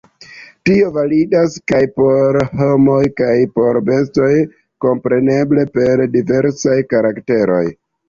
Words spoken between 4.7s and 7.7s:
kompreneble per diversaj karakteroj.